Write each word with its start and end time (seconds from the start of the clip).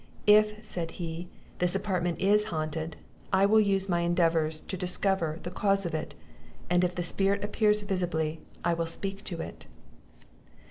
"If," 0.25 0.65
said 0.65 0.89
he, 0.97 1.27
"this 1.59 1.75
apartment 1.75 2.17
is 2.19 2.45
haunted, 2.45 2.97
I 3.31 3.45
will 3.45 3.59
use 3.59 3.87
my 3.87 3.99
endeavours 3.99 4.61
to 4.61 4.75
discover 4.75 5.37
the 5.43 5.51
cause 5.51 5.85
of 5.85 5.93
it; 5.93 6.15
and 6.71 6.83
if 6.83 6.95
the 6.95 7.03
spirit 7.03 7.43
appears 7.43 7.83
visibly, 7.83 8.39
I 8.65 8.73
will 8.73 8.87
speak 8.87 9.23
to 9.25 9.41
it." 9.41 9.67